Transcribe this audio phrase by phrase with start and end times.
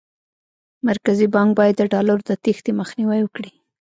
[0.89, 3.51] مرکزي بانک باید د ډالرو د تېښتې مخنیوی وکړي.